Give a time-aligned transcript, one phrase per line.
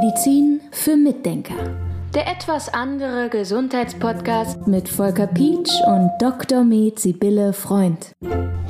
[0.00, 1.56] Medizin für Mitdenker.
[2.14, 6.62] Der etwas andere Gesundheitspodcast mit Volker Pietsch und Dr.
[6.62, 8.12] Med Sibylle Freund.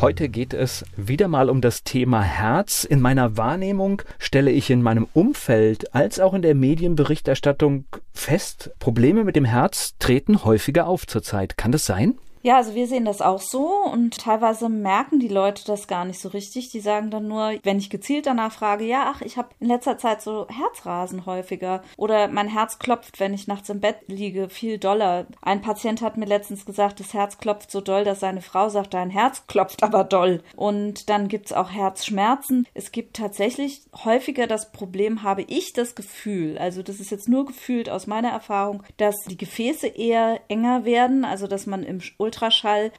[0.00, 2.84] Heute geht es wieder mal um das Thema Herz.
[2.84, 7.84] In meiner Wahrnehmung stelle ich in meinem Umfeld als auch in der Medienberichterstattung
[8.14, 11.58] fest, Probleme mit dem Herz treten häufiger auf zurzeit.
[11.58, 12.14] Kann das sein?
[12.48, 16.18] Ja, also wir sehen das auch so und teilweise merken die Leute das gar nicht
[16.18, 16.70] so richtig.
[16.70, 19.98] Die sagen dann nur, wenn ich gezielt danach frage, ja, ach, ich habe in letzter
[19.98, 24.78] Zeit so Herzrasen häufiger oder mein Herz klopft, wenn ich nachts im Bett liege, viel
[24.78, 25.26] doller.
[25.42, 28.94] Ein Patient hat mir letztens gesagt, das Herz klopft so doll, dass seine Frau sagt,
[28.94, 30.42] dein Herz klopft aber doll.
[30.56, 32.66] Und dann gibt's auch Herzschmerzen.
[32.72, 37.44] Es gibt tatsächlich häufiger das Problem, habe ich das Gefühl, also das ist jetzt nur
[37.44, 42.37] gefühlt aus meiner Erfahrung, dass die Gefäße eher enger werden, also dass man im Ultraschall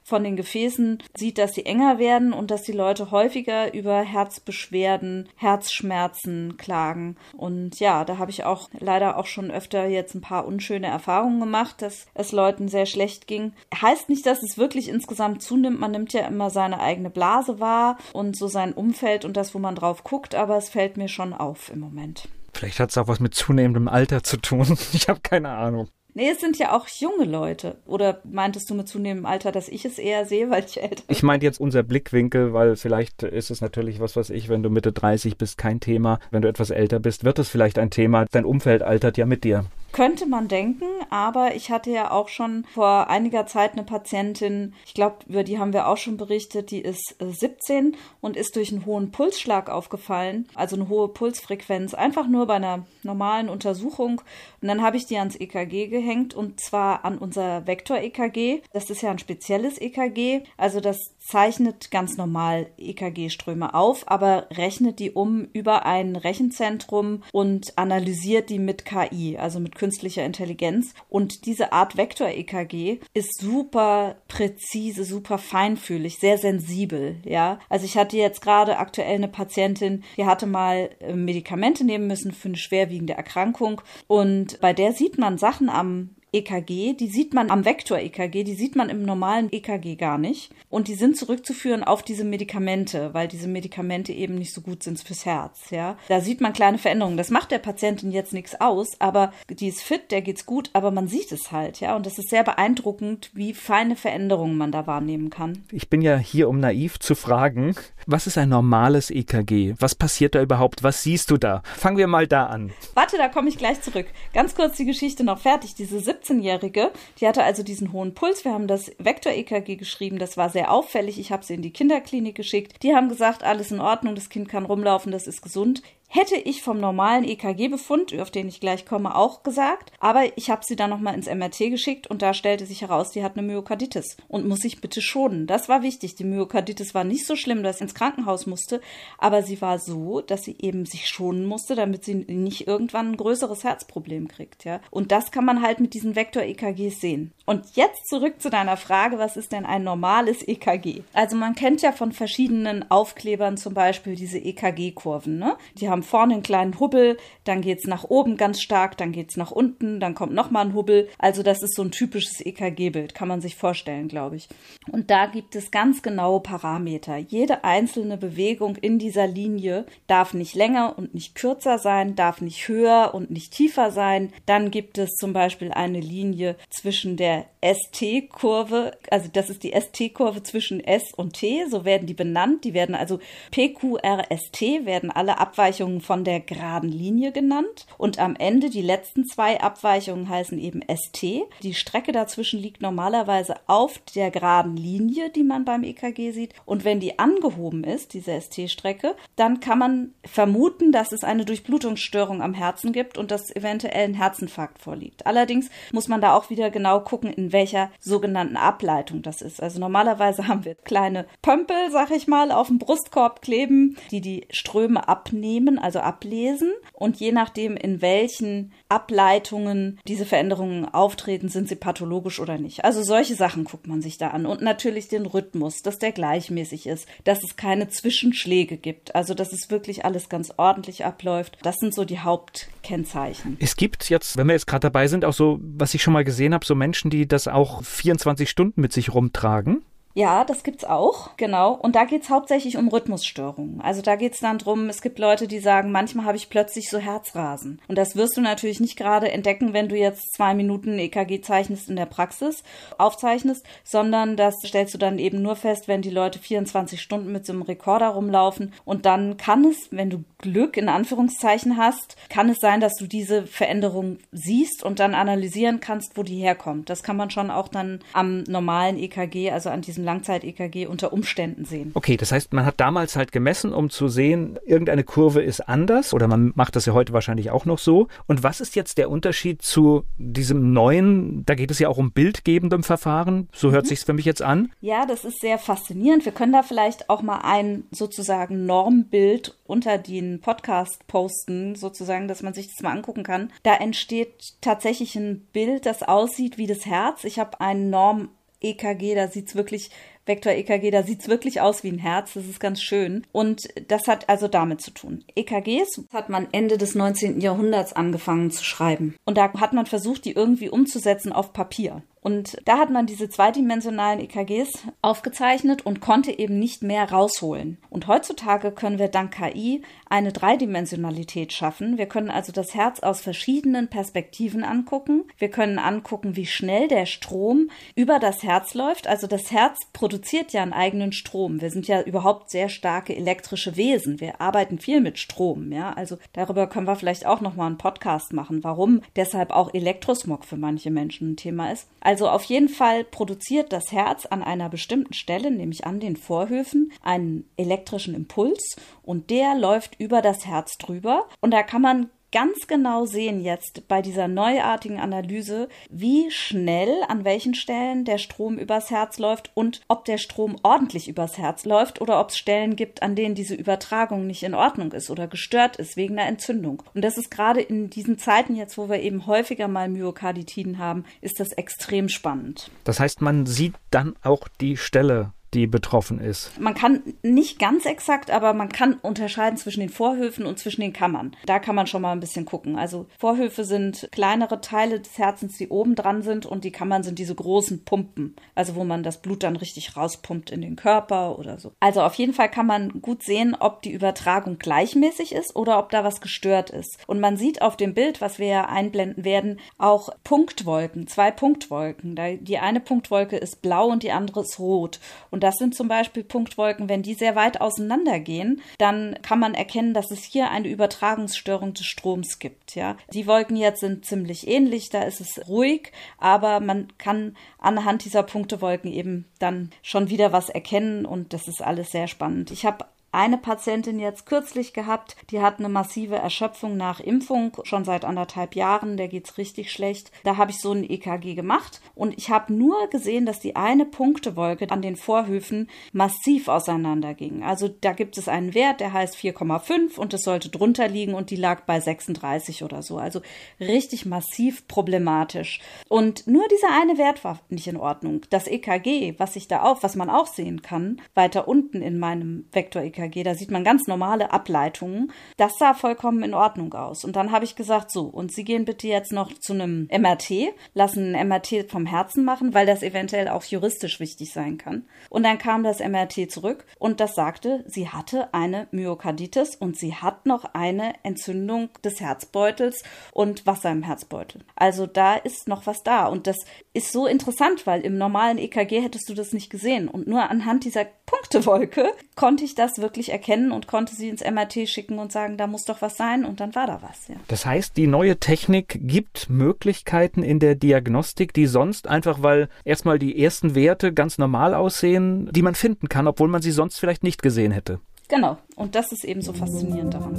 [0.03, 5.29] von den Gefäßen sieht, dass sie enger werden und dass die Leute häufiger über Herzbeschwerden,
[5.35, 7.17] Herzschmerzen klagen.
[7.37, 11.39] Und ja, da habe ich auch leider auch schon öfter jetzt ein paar unschöne Erfahrungen
[11.39, 13.53] gemacht, dass es Leuten sehr schlecht ging.
[13.73, 15.79] Heißt nicht, dass es wirklich insgesamt zunimmt.
[15.79, 19.59] Man nimmt ja immer seine eigene Blase wahr und so sein Umfeld und das, wo
[19.59, 22.27] man drauf guckt, aber es fällt mir schon auf im Moment.
[22.53, 24.77] Vielleicht hat es auch was mit zunehmendem Alter zu tun.
[24.93, 25.87] Ich habe keine Ahnung.
[26.19, 27.77] Nee, es sind ja auch junge Leute.
[27.85, 31.15] Oder meintest du mit zunehmendem Alter, dass ich es eher sehe, weil ich älter bin?
[31.15, 34.69] Ich meinte jetzt unser Blickwinkel, weil vielleicht ist es natürlich was, was ich, wenn du
[34.69, 36.19] Mitte 30 bist, kein Thema.
[36.29, 38.25] Wenn du etwas älter bist, wird es vielleicht ein Thema.
[38.31, 39.63] Dein Umfeld altert ja mit dir.
[39.99, 44.93] Könnte man denken, aber ich hatte ja auch schon vor einiger Zeit eine Patientin, ich
[44.93, 48.71] glaube, über die haben wir auch schon berichtet, die ist 17 äh, und ist durch
[48.71, 54.21] einen hohen Pulsschlag aufgefallen, also eine hohe Pulsfrequenz, einfach nur bei einer normalen Untersuchung.
[54.61, 58.61] Und dann habe ich die ans EKG gehängt und zwar an unser Vektor-EKG.
[58.71, 64.99] Das ist ja ein spezielles EKG, also das zeichnet ganz normal EKG-Ströme auf, aber rechnet
[64.99, 70.93] die um über ein Rechenzentrum und analysiert die mit KI, also mit künstlicher Intelligenz.
[71.07, 77.59] Und diese Art Vektor-EKG ist super präzise, super feinfühlig, sehr sensibel, ja.
[77.69, 82.31] Also ich hatte jetzt gerade aktuell eine Patientin, die hatte mal äh, Medikamente nehmen müssen
[82.31, 87.49] für eine schwerwiegende Erkrankung und bei der sieht man Sachen am EKG, die sieht man
[87.49, 90.51] am Vektor-EKG, die sieht man im normalen EKG gar nicht.
[90.69, 94.99] Und die sind zurückzuführen auf diese Medikamente, weil diese Medikamente eben nicht so gut sind
[94.99, 95.97] fürs Herz, ja.
[96.07, 97.17] Da sieht man kleine Veränderungen.
[97.17, 100.91] Das macht der Patientin jetzt nichts aus, aber die ist fit, der geht's gut, aber
[100.91, 101.95] man sieht es halt, ja.
[101.95, 105.63] Und das ist sehr beeindruckend, wie feine Veränderungen man da wahrnehmen kann.
[105.71, 107.75] Ich bin ja hier, um naiv zu fragen,
[108.05, 109.75] was ist ein normales EKG?
[109.79, 110.83] Was passiert da überhaupt?
[110.83, 111.63] Was siehst du da?
[111.63, 112.71] Fangen wir mal da an.
[112.93, 114.07] Warte, da komme ich gleich zurück.
[114.33, 115.73] Ganz kurz die Geschichte noch fertig.
[115.75, 118.45] Diese 17-Jährige, die hatte also diesen hohen Puls.
[118.45, 120.19] Wir haben das Vektor-EKG geschrieben.
[120.19, 121.19] Das war sehr auffällig.
[121.19, 122.83] Ich habe sie in die Kinderklinik geschickt.
[122.83, 125.81] Die haben gesagt, alles in Ordnung, das Kind kann rumlaufen, das ist gesund.
[126.11, 130.65] Hätte ich vom normalen EKG-Befund, auf den ich gleich komme, auch gesagt, aber ich habe
[130.65, 134.17] sie dann nochmal ins MRT geschickt und da stellte sich heraus, die hat eine Myokarditis
[134.27, 135.45] und muss sich bitte schonen.
[135.45, 136.15] Das war wichtig.
[136.15, 138.81] Die Myokarditis war nicht so schlimm, dass sie ins Krankenhaus musste,
[139.19, 143.17] aber sie war so, dass sie eben sich schonen musste, damit sie nicht irgendwann ein
[143.17, 144.81] größeres Herzproblem kriegt, ja.
[144.89, 147.33] Und das kann man halt mit diesen Vektor-EKGs sehen.
[147.45, 151.03] Und jetzt zurück zu deiner Frage, was ist denn ein normales EKG?
[151.13, 155.55] Also man kennt ja von verschiedenen Aufklebern zum Beispiel diese EKG-Kurven, ne?
[155.75, 159.35] Die haben haben vorne einen kleinen Hubbel, dann geht's nach oben ganz stark, dann geht's
[159.37, 161.09] nach unten, dann kommt nochmal ein Hubbel.
[161.17, 164.47] Also das ist so ein typisches EKG-Bild, kann man sich vorstellen, glaube ich.
[164.91, 167.17] Und da gibt es ganz genaue Parameter.
[167.17, 172.67] Jede einzelne Bewegung in dieser Linie darf nicht länger und nicht kürzer sein, darf nicht
[172.67, 174.31] höher und nicht tiefer sein.
[174.45, 180.43] Dann gibt es zum Beispiel eine Linie zwischen der ST-Kurve, also das ist die ST-Kurve
[180.43, 182.63] zwischen S und T, so werden die benannt.
[182.63, 183.19] Die werden also
[183.51, 187.85] PQRST, werden alle Abweichungen Abweichungen von der geraden Linie genannt.
[187.97, 191.23] Und am Ende die letzten zwei Abweichungen heißen eben ST.
[191.63, 196.53] Die Strecke dazwischen liegt normalerweise auf der geraden Linie, die man beim EKG sieht.
[196.65, 202.41] Und wenn die angehoben ist, diese ST-Strecke, dann kann man vermuten, dass es eine Durchblutungsstörung
[202.41, 205.25] am Herzen gibt und dass eventuell ein Herzinfarkt vorliegt.
[205.25, 209.61] Allerdings muss man da auch wieder genau gucken, in welcher sogenannten Ableitung das ist.
[209.61, 214.47] Also normalerweise haben wir kleine Pömpel, sag ich mal, auf dem Brustkorb kleben, die die
[214.51, 216.71] Ströme abnehmen also ablesen.
[216.93, 222.85] Und je nachdem, in welchen Ableitungen diese Veränderungen auftreten, sind sie pathologisch oder nicht.
[222.85, 224.45] Also solche Sachen guckt man sich da an.
[224.45, 229.15] Und natürlich den Rhythmus, dass der gleichmäßig ist, dass es keine Zwischenschläge gibt.
[229.15, 231.57] Also dass es wirklich alles ganz ordentlich abläuft.
[231.63, 233.57] Das sind so die Hauptkennzeichen.
[233.59, 236.23] Es gibt jetzt, wenn wir jetzt gerade dabei sind, auch so, was ich schon mal
[236.23, 239.83] gesehen habe, so Menschen, die das auch 24 Stunden mit sich rumtragen.
[240.15, 241.73] Ja, das gibt's auch, genau.
[241.73, 243.79] Und da geht's hauptsächlich um Rhythmusstörungen.
[243.79, 246.97] Also da geht's dann drum, es gibt Leute, die sagen, manchmal habe ich plötzlich so
[246.97, 247.79] Herzrasen.
[247.87, 251.89] Und das wirst du natürlich nicht gerade entdecken, wenn du jetzt zwei Minuten EKG zeichnest
[251.89, 252.63] in der Praxis,
[252.97, 257.45] aufzeichnest, sondern das stellst du dann eben nur fest, wenn die Leute 24 Stunden mit
[257.45, 258.73] so einem Rekorder rumlaufen.
[258.85, 263.05] Und dann kann es, wenn du Glück in Anführungszeichen hast, kann es sein, dass du
[263.05, 266.89] diese Veränderung siehst und dann analysieren kannst, wo die herkommt.
[266.89, 271.13] Das kann man schon auch dann am normalen EKG, also an diesem diesem Langzeit-EKG unter
[271.13, 271.91] Umständen sehen.
[271.93, 276.13] Okay, das heißt, man hat damals halt gemessen, um zu sehen, irgendeine Kurve ist anders
[276.13, 278.07] oder man macht das ja heute wahrscheinlich auch noch so.
[278.27, 282.11] Und was ist jetzt der Unterschied zu diesem neuen, da geht es ja auch um
[282.11, 283.89] bildgebendem Verfahren, so hört mhm.
[283.89, 284.71] sich für mich jetzt an?
[284.81, 286.25] Ja, das ist sehr faszinierend.
[286.25, 292.41] Wir können da vielleicht auch mal ein sozusagen Normbild unter den Podcast posten, sozusagen, dass
[292.41, 293.51] man sich das mal angucken kann.
[293.63, 297.23] Da entsteht tatsächlich ein Bild, das aussieht wie das Herz.
[297.23, 298.29] Ich habe einen Norm
[298.61, 299.89] EKG, da sieht's wirklich,
[300.29, 302.33] Vektor-EKG, da sieht's wirklich aus wie ein Herz.
[302.35, 303.25] Das ist ganz schön.
[303.33, 305.25] Und das hat also damit zu tun.
[305.35, 307.41] EKGs hat man Ende des 19.
[307.41, 309.15] Jahrhunderts angefangen zu schreiben.
[309.25, 312.03] Und da hat man versucht, die irgendwie umzusetzen auf Papier.
[312.21, 314.69] Und da hat man diese zweidimensionalen EKGs
[315.01, 317.77] aufgezeichnet und konnte eben nicht mehr rausholen.
[317.89, 321.97] Und heutzutage können wir dank KI eine Dreidimensionalität schaffen.
[321.97, 325.23] Wir können also das Herz aus verschiedenen Perspektiven angucken.
[325.37, 329.07] Wir können angucken, wie schnell der Strom über das Herz läuft.
[329.07, 330.18] Also das Herz produziert
[330.51, 331.61] ja einen eigenen Strom.
[331.61, 334.19] Wir sind ja überhaupt sehr starke elektrische Wesen.
[334.19, 335.93] Wir arbeiten viel mit Strom, ja.
[335.93, 340.45] Also darüber können wir vielleicht auch noch mal einen Podcast machen, warum deshalb auch Elektrosmog
[340.45, 341.87] für manche Menschen ein Thema ist.
[341.99, 346.91] Also auf jeden Fall produziert das Herz an einer bestimmten Stelle, nämlich an den Vorhöfen,
[347.01, 351.25] einen elektrischen Impuls und der läuft über das Herz drüber.
[351.41, 357.25] Und da kann man ganz genau sehen jetzt bei dieser neuartigen Analyse, wie schnell an
[357.25, 362.01] welchen Stellen der Strom übers Herz läuft und ob der Strom ordentlich übers Herz läuft
[362.01, 365.77] oder ob es Stellen gibt, an denen diese Übertragung nicht in Ordnung ist oder gestört
[365.77, 366.83] ist wegen einer Entzündung.
[366.93, 371.05] Und das ist gerade in diesen Zeiten jetzt, wo wir eben häufiger mal Myokarditiden haben,
[371.21, 372.71] ist das extrem spannend.
[372.83, 376.59] Das heißt, man sieht dann auch die Stelle die betroffen ist.
[376.59, 380.93] Man kann nicht ganz exakt, aber man kann unterscheiden zwischen den Vorhöfen und zwischen den
[380.93, 381.35] Kammern.
[381.45, 382.77] Da kann man schon mal ein bisschen gucken.
[382.77, 387.19] Also Vorhöfe sind kleinere Teile des Herzens, die oben dran sind und die Kammern sind
[387.19, 391.59] diese großen Pumpen, also wo man das Blut dann richtig rauspumpt in den Körper oder
[391.59, 391.71] so.
[391.79, 395.89] Also auf jeden Fall kann man gut sehen, ob die Übertragung gleichmäßig ist oder ob
[395.89, 396.97] da was gestört ist.
[397.07, 402.15] Und man sieht auf dem Bild, was wir ja einblenden werden, auch Punktwolken, zwei Punktwolken.
[402.41, 404.99] Die eine Punktwolke ist blau und die andere ist rot.
[405.31, 409.39] Und und das sind zum Beispiel Punktwolken, wenn die sehr weit auseinander gehen, dann kann
[409.39, 412.75] man erkennen, dass es hier eine Übertragungsstörung des Stroms gibt.
[412.75, 418.03] Ja, die Wolken jetzt sind ziemlich ähnlich, da ist es ruhig, aber man kann anhand
[418.03, 422.51] dieser Punktewolken eben dann schon wieder was erkennen und das ist alles sehr spannend.
[422.51, 427.83] Ich habe eine Patientin jetzt kürzlich gehabt, die hat eine massive Erschöpfung nach Impfung, schon
[427.83, 430.11] seit anderthalb Jahren, der geht's richtig schlecht.
[430.23, 433.85] Da habe ich so ein EKG gemacht und ich habe nur gesehen, dass die eine
[433.85, 437.43] Punktewolke an den Vorhöfen massiv auseinanderging.
[437.43, 441.31] Also da gibt es einen Wert, der heißt 4,5 und es sollte drunter liegen und
[441.31, 442.97] die lag bei 36 oder so.
[442.97, 443.21] Also
[443.59, 445.59] richtig massiv problematisch.
[445.87, 448.21] Und nur dieser eine Wert war nicht in Ordnung.
[448.29, 452.45] Das EKG, was ich da auf, was man auch sehen kann, weiter unten in meinem
[452.51, 455.11] Vektor-EKG, EKG, da sieht man ganz normale Ableitungen.
[455.37, 457.03] Das sah vollkommen in Ordnung aus.
[457.03, 460.53] Und dann habe ich gesagt, so, und Sie gehen bitte jetzt noch zu einem MRT,
[460.73, 464.85] lassen ein MRT vom Herzen machen, weil das eventuell auch juristisch wichtig sein kann.
[465.09, 469.95] Und dann kam das MRT zurück und das sagte, sie hatte eine Myokarditis und sie
[469.95, 474.41] hat noch eine Entzündung des Herzbeutels und Wasser im Herzbeutel.
[474.55, 476.07] Also da ist noch was da.
[476.07, 476.37] Und das
[476.73, 479.87] ist so interessant, weil im normalen EKG hättest du das nicht gesehen.
[479.87, 480.85] Und nur anhand dieser
[481.29, 485.45] Punktewolke konnte ich das wirklich erkennen und konnte sie ins MRT schicken und sagen, da
[485.45, 487.07] muss doch was sein und dann war da was.
[487.07, 487.15] Ja.
[487.27, 492.97] Das heißt, die neue Technik gibt Möglichkeiten in der Diagnostik, die sonst einfach, weil erstmal
[492.97, 497.03] die ersten Werte ganz normal aussehen, die man finden kann, obwohl man sie sonst vielleicht
[497.03, 497.79] nicht gesehen hätte.
[498.07, 500.13] Genau, und das ist eben so faszinierend daran.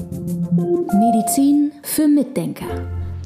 [0.93, 2.67] Medizin für Mitdenker.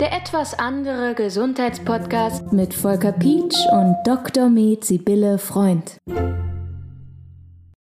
[0.00, 4.48] Der etwas andere Gesundheitspodcast mit Volker Pietsch und Dr.
[4.48, 5.98] Med Sibylle Freund.